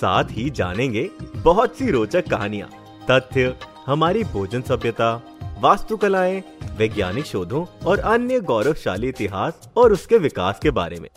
साथ 0.00 0.24
ही 0.30 0.48
जानेंगे 0.50 1.08
बहुत 1.36 1.76
सी 1.76 1.90
रोचक 1.90 2.28
कहानियाँ, 2.30 2.68
तथ्य, 3.10 3.54
हमारी 3.86 4.24
भोजन 4.24 4.62
सभ्यता, 4.62 5.14
वास्तुकलाएँ, 5.60 6.42
वैज्ञानिक 6.78 7.24
शोधों 7.24 7.64
और 7.86 7.98
अन्य 7.98 8.40
गौरवशाली 8.40 9.08
इतिहास 9.08 9.68
और 9.76 9.92
उसके 9.92 10.18
विकास 10.18 10.58
के 10.62 10.70
बारे 10.70 11.00
में। 11.00 11.08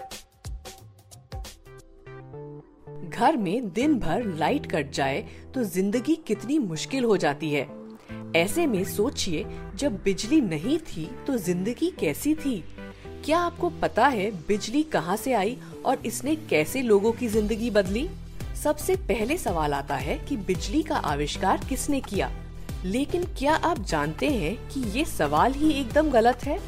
घर 3.09 3.37
में 3.37 3.69
दिन 3.69 3.97
भर 3.99 4.23
लाइट 4.37 4.65
कट 4.71 4.91
जाए 4.91 5.23
तो 5.53 5.63
ज़िंदगी 5.65 6.15
कितनी 6.27 6.57
मुश्किल 6.59 7.03
हो 7.03 7.17
जाती 7.17 7.49
है। 7.51 7.67
ऐसे 8.35 8.65
में 8.67 8.83
सोचिए, 8.85 9.45
जब 9.75 10.01
बिजली 10.03 10.39
नहीं 10.41 10.77
थी 10.79 11.09
तो 11.27 11.37
ज़िंदगी 11.37 11.91
कैसी 11.99 12.33
थी? 12.35 12.63
क्या 13.25 13.39
आपको 13.39 13.69
पता 13.81 14.07
है 14.07 14.29
बिजली 14.47 14.83
कहाँ 14.83 15.15
से 15.17 15.33
आई 15.33 15.57
और 15.85 16.05
इसने 16.05 16.35
कैसे 16.49 16.81
लोगों 16.81 17.11
की 17.11 17.27
ज़िंदगी 17.27 17.69
बदली? 17.69 18.07
सबसे 18.63 18.95
पहले 18.95 19.37
सवाल 19.37 19.73
आता 19.73 19.95
है 19.95 20.17
कि 20.17 20.37
बिजली 20.37 20.83
का 20.83 20.95
आविष्कार 20.95 21.65
किसने 21.69 22.01
किया? 22.01 22.31
लेकिन 22.85 23.23
क्या 23.23 23.55
आप 23.55 23.79
जानते 23.79 24.27
हैं 24.27 24.69
कि 24.69 24.99
ये 24.99 25.05
सवाल 25.05 25.53
ही 25.53 25.71
एकदम 25.71 26.09
गलत 26.09 26.43
है? 26.43 26.59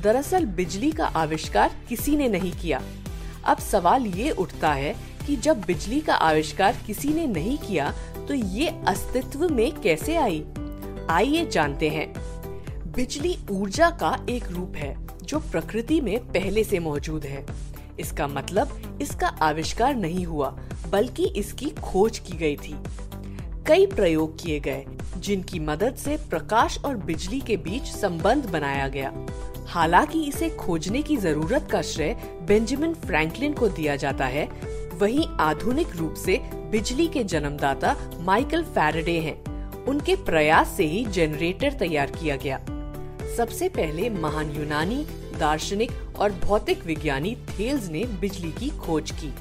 दरअसल, 0.00 0.44
बिजली 0.44 0.92
का 0.92 1.06
आविष्कार 1.06 1.76
किसी 1.88 2.16
ने 2.16 2.28
नहीं 2.28 2.52
किया। 2.52 2.82
अब 3.44 3.58
सवाल 3.58 4.06
ये 4.06 4.30
उठता 4.30 4.72
है 4.72 4.96
कि 5.26 5.36
जब 5.36 5.60
बिजली 5.60 6.00
का 6.00 6.14
आविष्कार 6.14 6.76
किसी 6.86 7.08
ने 7.08 7.26
नहीं 7.26 7.58
किया 7.58 7.94
तो 8.28 8.34
ये 8.34 8.68
अस्तित्व 8.88 9.48
में 9.48 9.80
कैसे 9.80 10.16
आई? 10.16 10.44
आइए 11.10 11.46
जानते 11.46 11.88
हैं। 11.88 12.12
बिजली 12.92 13.38
ऊर्जा 13.50 13.90
का 13.90 14.26
एक 14.28 14.48
रूप 14.48 14.72
है, 14.76 15.06
जो 15.22 15.38
प्रकृति 15.38 16.00
में 16.00 16.18
पहले 16.18 16.64
से 16.64 16.78
मौजूद 16.78 17.24
है। 17.24 17.46
इसका 18.00 18.26
मतलब 18.26 18.98
इसका 19.02 19.26
आविष्कार 19.26 19.94
नहीं 19.94 20.24
हुआ, 20.24 20.58
बल्कि 20.90 21.26
इसकी 21.26 21.70
खोज 21.70 22.18
की 22.18 22.36
गई 22.36 22.56
थी। 22.56 22.76
कई 23.66 23.86
प्रयोग 23.86 24.42
किए 24.42 24.60
गए, 24.60 24.86
जिनकी 25.16 25.58
मदद 25.58 25.94
से 25.94 26.16
प्रकाश 26.16 26.78
और 26.84 26.96
बिजली 26.96 27.40
के 27.40 27.56
बीच 27.56 27.82
संबंध 27.82 28.46
बनाया 28.46 28.88
गया। 28.88 29.12
हालाँकि 29.66 30.22
इसे 30.24 30.50
खोजने 30.50 31.02
की 31.02 31.16
ज़रूरत 31.16 31.68
का 31.72 31.82
श्रेय 31.82 32.16
बेंजामिन 32.42 32.94
फ्रैंकलिन 32.94 33.52
को 33.52 33.68
दिया 33.68 33.96
जाता 33.96 34.26
है। 34.26 34.48
वहीं 34.94 35.26
आधुनिक 35.40 35.96
रूप 35.96 36.14
से 36.14 36.40
बिजली 36.54 37.08
के 37.08 37.24
जन्मदाता 37.24 37.96
माइकल 38.20 38.62
फैराडे 38.62 39.18
हैं। 39.20 39.84
उनके 39.84 40.16
प्रयास 40.16 40.68
से 40.68 40.84
ही 40.84 41.04
जनरेटर 41.04 41.72
तैयार 41.72 42.10
किया 42.10 42.36
गया। 42.36 42.60
सबसे 43.36 43.68
पहले 43.68 44.10
महान 44.10 44.50
यूनानी 44.50 45.06
दार्शनिक 45.38 45.90
और 46.18 46.32
भौतिक 46.32 46.84
विज्ञानी 46.84 47.36
थेल्स 47.50 47.88
ने 47.88 48.04
बिजली 48.20 48.50
की 48.50 48.70
खोज 48.78 49.10
की। 49.10 49.34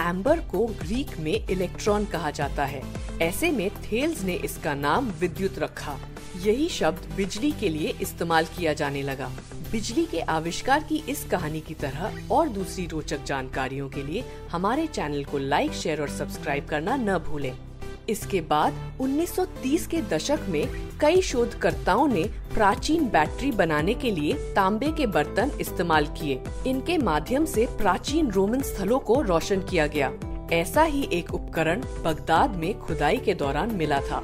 एम्बर 0.00 0.40
को 0.40 0.66
ग्रीक 0.66 1.18
में 1.18 1.48
इलेक्ट्रॉन 1.48 2.04
कहा 2.04 2.30
जाता 2.30 2.64
है। 2.64 2.82
ऐसे 3.22 3.50
में 3.50 3.70
थेल्स 3.70 4.22
ने 4.22 4.34
इसका 4.34 4.74
नाम 4.74 5.10
विद्युत 5.10 5.58
रखा। 5.58 5.98
यही 6.36 6.68
शब्द 6.68 7.12
बिजली 7.16 7.52
के 7.52 7.68
लिए 7.68 7.94
इस्तेमाल 8.02 8.44
किया 8.44 8.72
जाने 8.72 9.02
लगा। 9.02 9.30
बिजली 9.72 10.04
के 10.06 10.20
आविष्कार 10.20 10.82
की 10.82 11.02
इस 11.08 11.24
कहानी 11.24 11.60
की 11.60 11.74
तरह 11.74 12.28
और 12.30 12.48
दूसरी 12.48 12.86
रोचक 12.86 13.24
जानकारियों 13.24 13.88
के 13.88 14.02
लिए 14.02 14.24
हमारे 14.50 14.86
चैनल 14.86 15.24
को 15.24 15.38
लाइक, 15.38 15.72
शेयर 15.72 16.00
और 16.00 16.08
सब्सक्राइब 16.08 16.66
करना 16.66 16.96
न 16.96 17.18
भूलें। 17.18 17.56
इसके 18.08 18.40
बाद 18.40 18.98
1930 19.00 19.86
के 19.86 20.02
दशक 20.02 20.38
में 20.48 20.88
कई 21.00 21.22
शोधकर्ताओं 21.22 22.08
ने 22.08 22.22
प्राचीन 22.54 23.08
बैटरी 23.08 23.50
बनाने 23.50 23.94
के 23.94 24.10
लिए 24.10 24.32
तांबे 24.32 24.92
के 24.92 25.06
बर्तन 25.06 25.50
इस्तेमाल 25.60 26.06
किए। 26.06 26.40
इनके 26.66 26.98
माध्यम 26.98 27.44
से 27.44 27.66
प्राचीन 27.66 28.30
रोमन 28.30 28.60
स्थलों 28.60 28.98
को 28.98 29.20
रोशन 29.22 29.60
किया 29.60 29.86
गया। 29.86 30.12
ऐसा 30.52 30.82
ही 30.82 31.08
एक 31.12 31.34
उपकरण 31.34 31.80
बगदाद 31.80 32.50
में 32.50 32.78
खुदाई 32.78 33.16
के 33.16 33.34
दौरान 33.34 33.70
मिला 33.70 34.00
था। 34.00 34.22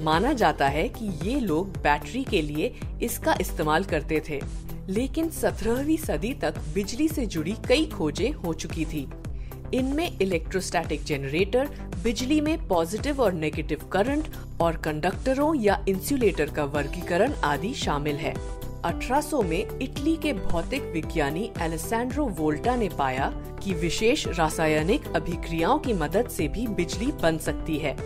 माना 0.00 0.32
जाता 0.32 0.68
है 0.68 0.88
कि 0.88 1.30
ये 1.30 1.40
लोग 1.40 1.68
बैटरी 1.68 2.24
के 2.24 2.42
लिए 2.42 2.74
इसका 3.02 3.36
इस्तेमाल 3.40 3.84
करते 3.84 4.22
थे। 4.28 4.40
लेकिन 4.88 5.30
17वीं 5.30 5.96
सदी 5.96 6.34
तक 6.34 6.58
बिजली 6.74 7.08
से 7.08 7.26
जुड़ी 7.26 7.56
कई 7.68 7.86
खोजें 7.86 8.32
हो 8.32 8.54
चुकी 8.54 8.84
थी। 8.84 9.08
इनमें 9.74 10.18
इलेक्ट्रोस्टैटिक 10.18 11.04
जनरेटर 11.04 11.68
बिजली 12.02 12.40
में 12.40 12.66
पॉजिटिव 12.68 13.20
और 13.20 13.32
नेगेटिव 13.32 13.80
करंट 13.92 14.28
और 14.60 14.76
कंडक्टरों 14.76 15.54
या 15.54 15.84
इंसुलेटर 15.88 16.50
का 16.50 16.64
वर्गीकरण 16.64 17.32
आदि 17.44 17.74
शामिल 17.74 18.16
है। 18.16 18.34
1800 18.84 19.42
में 19.42 19.78
इटली 19.78 20.16
के 20.16 20.32
भौतिक 20.32 20.82
विज्ञानी 20.82 21.50
एलेसैंड्रो 21.60 22.26
वोल्टा 22.26 22.76
ने 22.76 22.88
पाया 22.88 23.32
कि 23.64 23.74
विशेष 23.74 24.26
रासायनिक 24.28 25.08
अभिक्रियाओं 25.16 25.78
की 25.78 25.92
मदद 25.92 26.28
से 26.28 26.48
भी 26.48 26.66
बिजली 26.66 27.12
बन 27.12 27.38
सकती 27.38 27.78
है। 27.78 27.96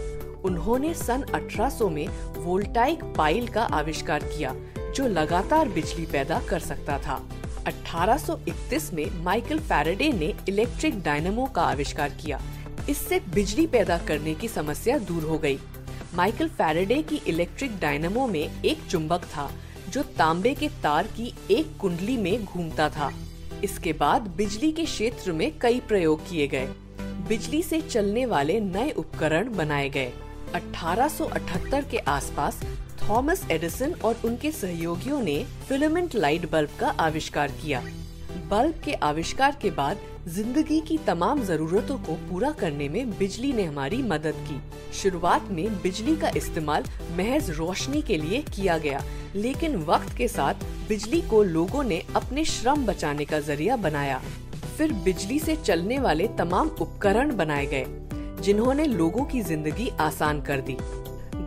उन्होंने 0.44 0.94
सन 0.94 1.22
1800 1.34 1.88
में 1.88 2.06
वोल्टाइक 2.36 3.04
पाइल 3.16 3.48
का 3.48 3.62
आविष्कार 3.62 4.22
किया, 4.22 4.54
जो 4.94 5.08
लगातार 5.08 5.68
बिजली 5.68 6.06
पैदा 6.06 6.40
कर 6.48 6.58
सकता 6.58 6.98
था। 6.98 7.22
1831 7.66 8.92
में 8.92 9.22
माइकल 9.22 9.58
फैराडे 9.58 10.12
ने 10.12 10.34
इलेक्ट्रिक 10.48 11.02
डायनमो 11.02 11.46
का 11.46 11.62
आविष्कार 11.62 12.10
किया। 12.10 12.40
इससे 12.90 13.20
बिजली 13.20 13.66
पैदा 13.66 13.98
करने 13.98 14.34
की 14.34 14.48
समस्या 14.48 14.98
दूर 14.98 15.22
हो 15.22 15.38
गई। 15.38 15.58
माइकल 16.14 16.48
फैराडे 16.48 17.02
की 17.02 17.16
इलेक्ट्रिक 17.16 17.78
डायनमो 17.78 18.26
में 18.26 18.62
एक 18.64 18.82
चुंबक 18.90 19.24
था, 19.24 19.52
जो 19.88 20.02
तांबे 20.02 20.54
के 20.54 20.68
तार 20.68 21.06
की 21.06 21.34
एक 21.50 21.76
कुंडली 21.80 22.16
में 22.16 22.44
घूमता 22.44 22.88
था। 22.88 23.12
इसके 23.64 23.92
बाद 23.92 24.22
बिजली 24.22 24.72
के 24.72 24.84
क्षेत्र 24.84 25.32
में 25.32 25.58
कई 25.58 25.80
प्रयोग 25.80 26.30
किए 26.30 26.48
गए। 26.48 26.66
बिजली 27.28 27.62
से 27.62 27.80
चलने 27.80 28.26
वाले 28.26 28.60
नए 28.60 28.90
उपकरण 28.90 29.56
बनाए 29.56 29.88
गए। 29.88 30.12
1878 30.54 31.90
के 31.90 31.98
आसपास 31.98 32.60
थॉमस 33.02 33.46
एडिसन 33.50 33.94
और 34.04 34.20
उनके 34.24 34.50
सहयोगियों 34.52 35.20
ने 35.20 35.42
फिलामेंट 35.68 36.14
लाइट 36.14 36.50
बल्ब 36.50 36.70
का 36.80 36.88
आविष्कार 37.00 37.50
किया। 37.62 37.80
बल्ब 38.50 38.74
के 38.84 38.92
आविष्कार 39.02 39.56
के 39.62 39.70
बाद 39.70 39.98
ज़िंदगी 40.28 40.80
की 40.80 40.98
तमाम 40.98 41.42
जरूरतों 41.44 41.96
को 41.98 42.14
पूरा 42.28 42.50
करने 42.50 42.88
में 42.88 43.10
बिजली 43.18 43.52
ने 43.52 43.62
हमारी 43.62 44.02
मदद 44.02 44.34
की। 44.48 44.60
शुरुआत 44.92 45.48
में 45.50 45.80
बिजली 45.82 46.16
का 46.16 46.30
इस्तेमाल 46.36 46.84
महज 47.18 47.50
रोशनी 47.50 48.02
के 48.02 48.16
लिए 48.16 48.42
किया 48.56 48.78
गया, 48.78 49.02
लेकिन 49.34 49.76
वक्त 49.84 50.16
के 50.16 50.28
साथ 50.28 50.64
बिजली 50.88 51.20
को 51.20 51.42
लोगों 51.42 51.84
ने 51.84 52.02
अपने 52.16 52.44
श्रम 52.44 52.86
बचाने 52.86 53.24
का 53.24 53.40
ज़रिया 53.40 53.76
बनाया। 53.78 54.20
फिर 54.76 54.92
बिजली 55.04 55.38
से 55.38 55.56
चलने 55.56 55.98
वाले 55.98 56.28
तमाम 56.38 56.68
उपकरण 56.80 57.36
बनाए 57.36 57.66
गए, 57.66 57.86
जिन्होंने 58.42 58.86
लोगों 58.86 59.24
की 59.24 59.40
ज़िंदगी 59.42 59.90
आसान 60.00 60.40
कर 60.40 60.60
दी। 60.60 60.76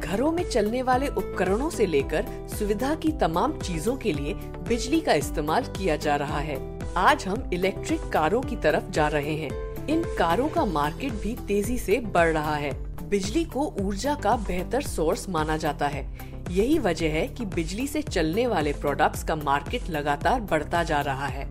घरों 0.06 0.32
में 0.32 0.44
चलने 0.44 0.82
वाले 0.82 1.08
उपकरणों 1.08 1.70
से 1.70 1.86
लेकर 1.86 2.26
सुविधा 2.50 2.94
की 2.96 3.12
तमाम 3.12 3.58
चीज़ों 3.60 3.96
के 3.96 4.12
लिए 4.14 4.34
बिजली 4.68 5.00
का 5.02 5.14
इस्तेमाल 5.14 5.64
किया 5.78 5.96
जा 5.96 6.16
रहा 6.16 6.40
है। 6.40 6.58
आज 6.98 7.26
हम 7.28 7.50
इलेक्ट्रिक 7.54 8.02
कारों 8.10 8.42
की 8.42 8.56
तरफ़ 8.56 8.92
जा 8.92 9.08
रहे 9.08 9.36
हैं। 9.36 9.50
इन 9.88 10.04
कारों 10.20 10.48
का 10.50 10.66
मार्केट 10.66 11.13
भी 11.13 11.36
तेज़ी 11.48 11.78
से 11.78 12.00
बढ़ 12.13 12.34
रहा 12.34 12.56
है। 12.56 12.72
बिजली 13.10 13.44
को 13.46 13.66
ऊर्जा 13.81 14.16
का 14.16 14.36
बेहतर 14.48 14.81
सोर्स 14.81 15.28
माना 15.30 15.57
जाता 15.57 15.88
है। 15.88 16.06
यही 16.51 16.78
वजह 16.80 17.13
है 17.13 17.28
कि 17.28 17.46
बिजली 17.46 17.88
से 17.88 18.01
चलने 18.01 18.48
वाले 18.48 18.74
प्रोडक्ट्स 18.74 19.24
का 19.24 19.36
मार्केट 19.36 19.90
लगातार 19.90 20.42
बढ़ता 20.42 20.84
जा 20.84 21.01
रहा 21.01 21.28
है। 21.28 21.50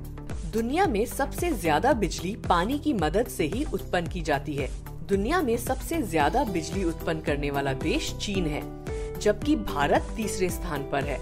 दुनिया 0.52 0.86
में 0.86 1.04
सबसे 1.06 1.50
ज़्यादा 1.52 1.92
बिजली 1.92 2.34
पानी 2.48 2.78
की 2.78 2.92
मदद 2.94 3.28
से 3.28 3.44
ही 3.44 3.64
उत्पन्न 3.64 4.06
की 4.06 4.20
जाती 4.22 4.54
है। 4.54 4.68
दुनिया 5.08 5.40
में 5.42 5.56
सबसे 5.56 6.00
ज़्यादा 6.02 6.42
बिजली 6.44 6.82
उत्पन्न 6.84 7.20
करने 7.20 7.50
वाला 7.50 7.72
देश 7.72 8.12
चीन 8.20 8.46
है 8.46 8.62
जबकि 9.20 9.56
भारत 9.56 10.06
तीसरे 10.16 10.48
स्थान 10.50 10.88
पर 10.92 11.04
है। 11.04 11.18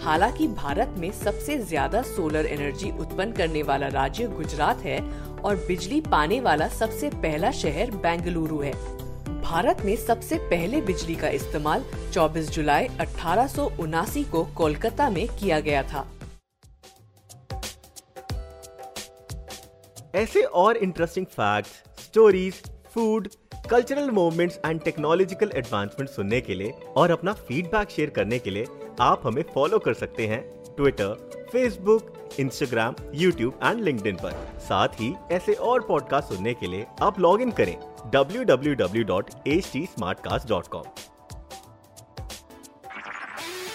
हालाँकि 0.00 0.46
भारत 0.48 0.94
में 0.98 1.10
सबसे 1.12 1.56
ज़्यादा 1.58 2.02
सोलर 2.02 2.46
एनर्जी 2.46 2.90
उत्पन्न 2.90 3.32
करने 3.32 3.62
वाला 3.62 3.88
राज्य 3.88 4.26
गुजरात 4.28 4.82
है 4.82 5.00
और 5.40 5.56
बिजली 5.68 6.00
पाने 6.00 6.40
वाला 6.40 6.68
सबसे 6.68 7.10
पहला 7.16 7.50
शहर 7.52 7.90
बेंगलुरु 7.96 8.60
है। 8.60 8.72
भारत 9.42 9.84
में 9.84 9.94
सबसे 9.96 10.38
पहले 10.48 10.80
बिजली 10.82 11.16
का 11.16 11.28
इस्तेमाल 11.28 11.84
24 12.12 12.50
जुलाई 12.50 12.86
अठारह 13.00 13.52
को 14.32 14.44
कोलकाता 14.56 15.10
में 15.10 15.26
किया 15.30 15.60
गया 15.60 15.82
था। 15.82 16.08
ऐसे 20.14 20.42
और 20.42 20.76
interesting 20.76 21.26
facts, 21.26 21.70
stories 21.98 22.62
food 22.94 23.28
cultural 23.70 24.10
movements 24.10 24.60
and 24.66 24.80
technological 24.80 25.50
advancement 25.54 26.10
सुनने 26.10 26.40
के 26.40 26.54
लिए 26.54 26.72
और 26.96 27.10
अपना 27.10 27.32
फीडबैक 27.32 27.90
शेयर 27.90 28.10
करने 28.10 28.38
के 28.38 28.50
लिए 28.50 28.66
आप 29.00 29.22
हमें 29.24 29.44
फॉलो 29.54 29.78
कर 29.78 29.94
सकते 29.94 30.26
हैं 30.26 30.42
Twitter 30.76 31.30
Facebook 31.52 32.36
Instagram 32.40 32.94
YouTube 33.14 33.60
and 33.64 33.80
link 33.84 34.00
पर। 34.22 34.32
साथ 34.60 34.88
ही 35.00 35.14
ऐसे 35.32 35.52
और 35.70 35.80
पॉडकास्ट 35.88 36.28
सुनने 36.28 36.54
के 36.54 36.66
लिए 36.66 36.86
आप 37.02 37.20
लॉग 37.20 37.42
इन 37.42 37.50
करें 37.60 37.76
www.htsmartcast.com 38.14 40.84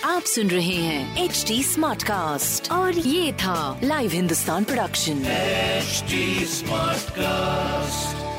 आप 0.05 0.21
सुन 0.21 0.47
रहे 0.47 0.65
हैं 0.65 1.23
एच 1.23 1.45
डी 1.47 1.63
स्मार्ट 1.63 2.03
कास्ट 2.03 2.71
और 2.71 2.93
ये 2.93 3.33
था 3.33 3.79
live 3.83 4.11
Hindustan 4.11 4.63
production 4.63 5.23
HD 5.85 6.13
Smartcast. 6.53 8.34